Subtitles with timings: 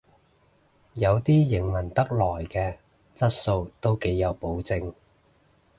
[0.95, 2.77] 有啲營運得耐嘅
[3.15, 4.95] 質素都幾有保證